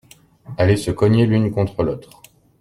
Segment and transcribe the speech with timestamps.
[0.57, 2.23] Aller se cogner l’une contre l’autre.